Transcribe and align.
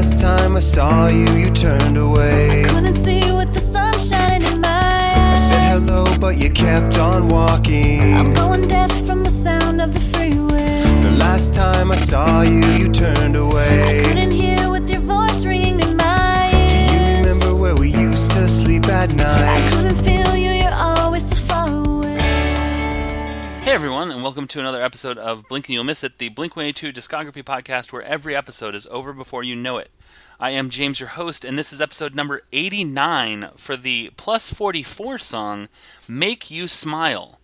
last 0.00 0.18
time 0.18 0.56
I 0.56 0.60
saw 0.60 1.08
you, 1.08 1.30
you 1.34 1.50
turned 1.50 1.98
away. 1.98 2.64
I 2.64 2.68
Couldn't 2.68 2.94
see 2.94 3.32
with 3.32 3.52
the 3.52 3.60
sun 3.60 3.98
shining 3.98 4.50
in 4.50 4.58
my 4.62 4.68
eyes. 4.68 5.38
I 5.38 5.48
said 5.50 5.78
hello, 5.78 6.18
but 6.18 6.38
you 6.38 6.48
kept 6.48 6.96
on 6.96 7.28
walking. 7.28 8.14
I'm 8.14 8.32
going 8.32 8.66
deaf 8.66 8.90
from 9.04 9.22
the 9.22 9.28
sound 9.28 9.78
of 9.78 9.92
the 9.92 10.00
freeway. 10.00 11.02
The 11.02 11.14
last 11.18 11.52
time 11.52 11.92
I 11.92 11.96
saw 11.96 12.40
you, 12.40 12.64
you 12.78 12.88
turned 12.90 13.36
away. 13.36 13.99
Hey 23.70 23.76
everyone, 23.76 24.10
and 24.10 24.24
welcome 24.24 24.48
to 24.48 24.58
another 24.58 24.82
episode 24.82 25.16
of 25.16 25.46
Blink 25.48 25.68
and 25.68 25.74
You'll 25.74 25.84
Miss 25.84 26.02
It, 26.02 26.18
the 26.18 26.28
Blink 26.28 26.56
182 26.56 26.92
discography 26.92 27.44
podcast 27.44 27.92
where 27.92 28.02
every 28.02 28.34
episode 28.34 28.74
is 28.74 28.88
over 28.90 29.12
before 29.12 29.44
you 29.44 29.54
know 29.54 29.78
it. 29.78 29.92
I 30.40 30.50
am 30.50 30.70
James, 30.70 30.98
your 30.98 31.10
host, 31.10 31.44
and 31.44 31.56
this 31.56 31.72
is 31.72 31.80
episode 31.80 32.12
number 32.12 32.42
89 32.52 33.50
for 33.54 33.76
the 33.76 34.10
plus 34.16 34.52
44 34.52 35.18
song 35.20 35.68
Make 36.08 36.50
You 36.50 36.66
Smile. 36.66 37.38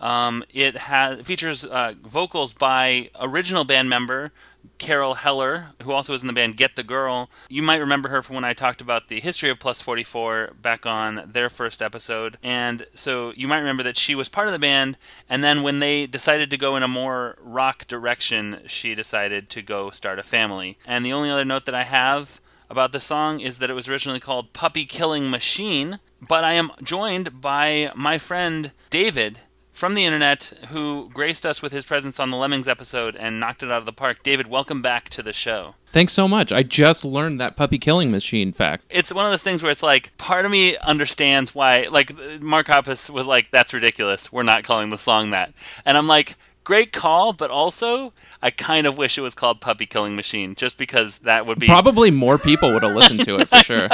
Um, 0.00 0.44
it 0.52 0.76
has 0.76 1.26
features 1.26 1.64
uh, 1.64 1.94
vocals 2.02 2.52
by 2.52 3.10
original 3.18 3.64
band 3.64 3.88
member 3.90 4.32
Carol 4.78 5.14
Heller, 5.14 5.68
who 5.82 5.92
also 5.92 6.12
was 6.12 6.22
in 6.22 6.26
the 6.26 6.32
band 6.32 6.56
Get 6.56 6.76
the 6.76 6.82
Girl. 6.82 7.30
You 7.48 7.62
might 7.62 7.78
remember 7.78 8.08
her 8.10 8.22
from 8.22 8.36
when 8.36 8.44
I 8.44 8.52
talked 8.52 8.80
about 8.80 9.08
the 9.08 9.20
history 9.20 9.50
of 9.50 9.58
Plus 9.58 9.80
44 9.80 10.52
back 10.60 10.86
on 10.86 11.30
their 11.32 11.48
first 11.48 11.82
episode. 11.82 12.38
And 12.42 12.86
so 12.94 13.32
you 13.36 13.48
might 13.48 13.58
remember 13.58 13.82
that 13.82 13.96
she 13.96 14.14
was 14.14 14.28
part 14.28 14.46
of 14.46 14.52
the 14.52 14.58
band, 14.58 14.96
and 15.28 15.42
then 15.42 15.62
when 15.62 15.80
they 15.80 16.06
decided 16.06 16.50
to 16.50 16.56
go 16.56 16.76
in 16.76 16.82
a 16.82 16.88
more 16.88 17.36
rock 17.40 17.86
direction, 17.86 18.60
she 18.66 18.94
decided 18.94 19.48
to 19.50 19.62
go 19.62 19.90
start 19.90 20.18
a 20.18 20.24
family. 20.24 20.78
And 20.86 21.04
the 21.04 21.12
only 21.12 21.30
other 21.30 21.44
note 21.44 21.66
that 21.66 21.74
I 21.74 21.84
have 21.84 22.40
about 22.70 22.92
the 22.92 23.00
song 23.00 23.40
is 23.40 23.58
that 23.58 23.70
it 23.70 23.74
was 23.74 23.88
originally 23.88 24.20
called 24.20 24.52
Puppy 24.52 24.84
Killing 24.84 25.30
Machine, 25.30 25.98
but 26.20 26.44
I 26.44 26.52
am 26.52 26.70
joined 26.82 27.40
by 27.40 27.90
my 27.96 28.18
friend 28.18 28.72
David 28.90 29.40
from 29.78 29.94
the 29.94 30.04
internet 30.04 30.52
who 30.70 31.08
graced 31.14 31.46
us 31.46 31.62
with 31.62 31.70
his 31.70 31.84
presence 31.84 32.18
on 32.18 32.30
the 32.30 32.36
Lemmings 32.36 32.66
episode 32.66 33.14
and 33.14 33.38
knocked 33.38 33.62
it 33.62 33.70
out 33.70 33.78
of 33.78 33.86
the 33.86 33.92
park. 33.92 34.24
David, 34.24 34.48
welcome 34.48 34.82
back 34.82 35.08
to 35.10 35.22
the 35.22 35.32
show. 35.32 35.76
Thanks 35.92 36.12
so 36.12 36.26
much. 36.26 36.50
I 36.50 36.64
just 36.64 37.04
learned 37.04 37.40
that 37.40 37.54
puppy 37.54 37.78
killing 37.78 38.10
machine 38.10 38.52
fact. 38.52 38.84
It's 38.90 39.12
one 39.12 39.24
of 39.24 39.30
those 39.30 39.42
things 39.42 39.62
where 39.62 39.70
it's 39.70 39.82
like 39.82 40.16
part 40.18 40.44
of 40.44 40.50
me 40.50 40.76
understands 40.78 41.54
why 41.54 41.86
like 41.90 42.12
Mark 42.40 42.66
Hoppus 42.66 43.08
was 43.08 43.24
like 43.24 43.52
that's 43.52 43.72
ridiculous. 43.72 44.32
We're 44.32 44.42
not 44.42 44.64
calling 44.64 44.90
the 44.90 44.98
song 44.98 45.30
that. 45.30 45.54
And 45.84 45.96
I'm 45.96 46.08
like 46.08 46.34
great 46.64 46.92
call, 46.92 47.32
but 47.32 47.50
also 47.50 48.12
I 48.42 48.50
kind 48.50 48.84
of 48.84 48.98
wish 48.98 49.16
it 49.16 49.22
was 49.22 49.34
called 49.34 49.60
Puppy 49.60 49.86
Killing 49.86 50.16
Machine 50.16 50.56
just 50.56 50.76
because 50.76 51.20
that 51.20 51.46
would 51.46 51.58
be 51.60 51.66
Probably 51.68 52.10
more 52.10 52.36
people 52.36 52.74
would 52.74 52.82
have 52.82 52.96
listened 52.96 53.24
to 53.24 53.36
it 53.36 53.48
for 53.48 53.56
sure. 53.64 53.88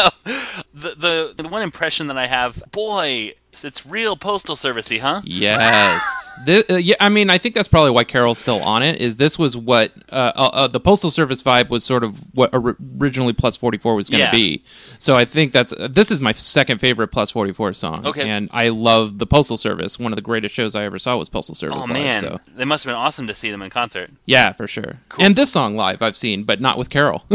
the, 0.72 0.94
the 0.96 1.34
the 1.36 1.48
one 1.48 1.62
impression 1.62 2.06
that 2.06 2.18
I 2.18 2.26
have. 2.26 2.62
Boy, 2.72 3.34
it's 3.62 3.84
real 3.84 4.16
postal 4.16 4.56
servicey, 4.56 4.98
huh? 5.00 5.20
Yes. 5.24 6.02
Thi- 6.46 6.64
uh, 6.68 6.76
yeah, 6.76 6.96
I 6.98 7.10
mean, 7.10 7.30
I 7.30 7.38
think 7.38 7.54
that's 7.54 7.68
probably 7.68 7.90
why 7.92 8.02
Carol's 8.02 8.38
still 8.40 8.60
on 8.60 8.82
it. 8.82 9.00
Is 9.00 9.16
this 9.18 9.38
was 9.38 9.56
what 9.56 9.92
uh, 10.10 10.32
uh, 10.34 10.50
uh, 10.52 10.66
the 10.66 10.80
postal 10.80 11.10
service 11.10 11.40
vibe 11.42 11.68
was 11.68 11.84
sort 11.84 12.02
of 12.02 12.16
what 12.34 12.52
or- 12.52 12.76
originally 12.98 13.32
Plus 13.32 13.56
Forty 13.56 13.78
Four 13.78 13.94
was 13.94 14.10
going 14.10 14.18
to 14.20 14.24
Yeah. 14.26 14.32
be. 14.32 14.64
So 14.98 15.14
I 15.14 15.24
think 15.26 15.52
that's 15.52 15.72
uh, 15.74 15.86
this 15.88 16.10
is 16.10 16.20
my 16.20 16.32
second 16.32 16.80
favorite 16.80 17.08
Plus 17.08 17.30
Forty 17.30 17.52
Four 17.52 17.72
song. 17.74 18.04
Okay. 18.04 18.28
and 18.28 18.48
I 18.52 18.70
love 18.70 19.18
the 19.18 19.26
Postal 19.26 19.56
Service. 19.56 19.96
One 19.98 20.10
of 20.10 20.16
the 20.16 20.22
greatest 20.22 20.54
shows 20.54 20.74
I 20.74 20.82
ever 20.84 20.98
saw 20.98 21.16
was 21.16 21.28
Postal 21.28 21.54
Service. 21.54 21.76
Oh 21.76 21.80
live, 21.82 21.90
man, 21.90 22.20
so 22.22 22.40
it 22.58 22.64
must 22.66 22.82
have 22.84 22.90
been 22.90 22.96
awesome 22.98 23.26
to 23.28 23.34
see 23.34 23.50
them 23.52 23.62
in 23.62 23.70
concert. 23.70 24.10
yeah, 24.24 24.52
for 24.52 24.66
sure. 24.66 24.98
And 25.20 25.36
this 25.36 25.52
song 25.52 25.76
live 25.76 26.02
I've 26.02 26.16
seen, 26.16 26.42
but 26.42 26.60
not 26.60 26.78
with 26.78 26.90
Carol. 26.90 27.20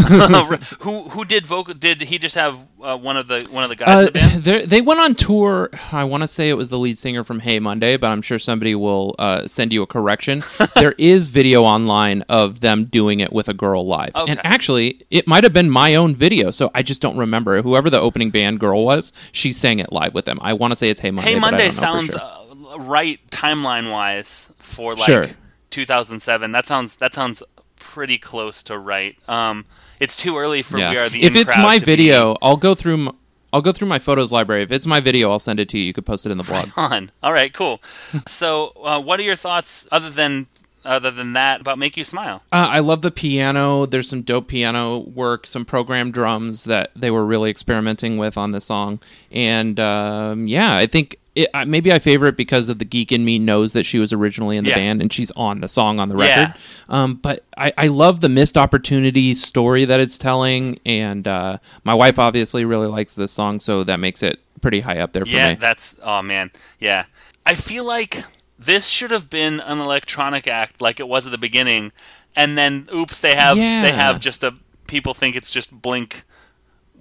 who 0.82 1.10
who 1.10 1.24
did 1.24 1.46
vocal? 1.46 1.74
Did 1.74 2.02
he 2.02 2.18
just 2.18 2.36
have 2.36 2.58
uh, 2.84 2.98
one 2.98 3.16
of 3.18 3.28
the 3.30 3.48
one 3.52 3.64
of 3.64 3.70
the 3.70 3.76
guys 3.78 4.08
in 4.08 4.42
the 4.42 4.66
they 4.66 4.82
went 4.82 5.00
on 5.00 5.16
tour. 5.16 5.70
I 5.92 6.04
want 6.10 6.22
to 6.24 6.28
say 6.28 6.50
it 6.50 6.56
was 6.56 6.70
the 6.70 6.78
lead 6.78 6.98
singer 6.98 7.24
from 7.24 7.40
Hey 7.40 7.60
Monday, 7.60 7.96
but 7.98 8.08
I'm 8.12 8.22
sure 8.22 8.38
somebody 8.40 8.76
will 8.76 9.16
uh, 9.20 9.48
send 9.48 9.72
you 9.72 9.82
a 9.82 9.88
correction. 9.88 10.44
there 10.76 10.94
is 10.98 11.30
video 11.30 11.64
online 11.64 12.24
of 12.30 12.60
them 12.60 12.86
doing 12.86 13.20
it 13.22 13.32
with 13.32 13.48
a 13.48 13.54
girl 13.54 13.86
live, 13.88 14.12
Okay. 14.16 14.32
and 14.32 14.42
actually, 14.44 15.02
it 15.10 15.28
might 15.28 15.44
have 15.44 15.54
been 15.54 15.70
my 15.70 15.96
own 15.96 16.16
video, 16.16 16.52
so 16.52 16.70
I 16.76 16.84
just 16.84 17.02
don't 17.02 17.18
remember. 17.18 17.62
Whoever 17.62 17.90
the 17.90 18.00
opening 18.00 18.30
band 18.32 18.60
girl 18.60 18.84
was, 18.86 19.14
she 19.32 19.52
sang 19.54 19.80
it 19.80 19.92
live 19.94 20.14
with 20.14 20.26
them. 20.26 20.40
I 20.42 20.54
want 20.54 20.72
to 20.72 20.76
say 20.76 20.90
it's 20.90 21.00
Hey 21.00 21.12
Monday. 21.12 21.34
Hey 21.34 21.40
Monday 21.40 21.58
don't 21.58 21.66
know 21.68 21.72
for 21.72 21.80
sounds 21.80 22.10
sure. 22.12 22.74
uh, 22.74 22.80
right 22.80 23.20
timeline 23.32 23.92
wise 23.92 24.52
for 24.58 24.96
like 24.96 25.06
Sure. 25.06 25.26
2007. 25.72 26.52
That 26.52 26.66
sounds 26.68 26.96
that 26.98 27.14
sounds 27.14 27.44
pretty 27.78 28.18
close 28.18 28.62
to 28.64 28.78
right. 28.78 29.16
Um, 29.30 29.66
it's 30.00 30.16
too 30.16 30.38
early 30.38 30.62
for 30.62 30.78
yeah. 30.78 30.92
We 30.92 30.98
Are 30.98 31.10
the 31.10 31.24
if 31.24 31.36
it's 31.36 31.56
my 31.58 31.78
to 31.78 31.86
be 31.86 31.96
video, 31.98 32.36
I'll 32.42 32.58
go 32.58 32.76
through. 32.76 33.08
m 33.08 33.16
will 33.58 33.62
go 33.62 33.72
through 33.72 33.88
my 33.88 34.00
photos 34.00 34.32
library. 34.32 34.64
If 34.64 34.72
it's 34.72 34.88
my 34.88 35.00
video, 35.00 35.32
I'll 35.32 35.40
send 35.40 35.60
it 35.60 35.70
to 35.70 35.78
you. 35.78 35.86
You 35.86 35.94
could 35.94 36.06
post 36.06 36.26
it 36.26 36.32
in 36.32 36.38
the 36.38 36.44
blog. 36.44 36.70
on. 36.78 37.12
All 37.24 37.34
right, 37.34 37.54
cool. 37.54 37.82
so, 38.28 38.74
uh, 38.84 39.02
what 39.02 39.20
are 39.20 39.24
your 39.24 39.36
thoughts 39.36 39.88
other 39.92 40.10
than 40.10 40.48
other 40.86 41.12
than 41.12 41.34
that 41.34 41.62
about 41.62 41.78
Make 41.78 41.98
You 41.98 42.04
Smile? 42.04 42.42
Uh, 42.52 42.68
I 42.72 42.80
love 42.80 43.02
the 43.02 43.12
piano. 43.12 43.86
There's 43.86 44.10
some 44.10 44.22
dope 44.22 44.48
piano 44.48 45.00
work, 45.00 45.46
some 45.46 45.66
programmed 45.66 46.14
drums 46.14 46.64
that 46.66 46.92
they 46.96 47.12
were 47.12 47.26
really 47.26 47.50
experimenting 47.50 48.18
with 48.18 48.38
on 48.38 48.52
the 48.52 48.62
song. 48.62 49.00
And 49.32 49.80
um, 49.80 50.48
yeah, 50.48 50.78
I 50.78 50.88
think 50.88 51.20
it, 51.44 51.50
uh, 51.54 51.66
maybe 51.66 51.92
I 51.92 52.00
favor 52.00 52.28
it 52.28 52.36
because 52.38 52.70
of 52.70 52.80
the 52.80 52.86
geek 52.86 53.12
in 53.12 53.24
me 53.26 53.40
knows 53.40 53.74
that 53.74 53.84
she 53.86 54.00
was 54.00 54.12
originally 54.14 54.58
in 54.58 54.64
the 54.64 54.70
Yeah. 54.72 54.76
band 54.78 55.02
and 55.02 55.12
she's 55.12 55.32
on 55.32 55.62
the 55.62 55.68
song 55.68 56.00
on 56.00 56.10
the 56.10 56.18
Yeah. 56.18 56.40
record. 56.40 56.56
Um, 56.90 57.16
but 57.16 57.44
I, 57.58 57.74
I 57.78 57.88
love 57.88 58.22
the 58.22 58.30
missed 58.30 58.58
opportunity 58.58 59.34
story 59.34 59.86
that 59.86 60.00
it's 60.00 60.18
telling. 60.18 60.80
And 60.86 61.28
uh, 61.28 61.58
my 61.84 61.94
wife 61.94 62.20
obviously 62.20 62.66
really 62.66 62.88
likes 62.88 63.14
this 63.14 63.32
song, 63.32 63.60
so 63.60 63.84
that 63.84 64.00
makes 64.00 64.22
it 64.24 64.40
pretty 64.62 64.82
high 64.82 65.00
up 65.00 65.14
there 65.14 65.26
for 65.26 65.32
Yeah, 65.32 65.50
me. 65.52 65.56
that's 65.56 65.96
oh 66.04 66.22
man, 66.22 66.52
yeah. 66.80 67.06
I 67.46 67.56
feel 67.56 67.84
like 67.86 68.24
this 68.58 68.88
should 68.90 69.12
have 69.12 69.30
been 69.30 69.60
an 69.62 69.80
electronic 69.80 70.48
act, 70.48 70.82
like 70.82 71.00
it 71.00 71.08
was 71.08 71.26
at 71.26 71.32
the 71.32 71.38
beginning, 71.38 71.92
and 72.36 72.58
then 72.58 72.88
oops, 72.94 73.20
they 73.20 73.36
have 73.36 73.56
they 73.56 73.92
have 73.94 74.20
just 74.20 74.44
a 74.44 74.56
people 74.88 75.14
think 75.14 75.36
it's 75.38 75.50
just 75.50 75.72
Blink 75.82 76.24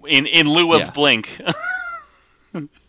in 0.07 0.27
in 0.27 0.49
lieu 0.49 0.73
of 0.75 0.81
Yeah. 0.83 0.91
Blink. 0.91 1.41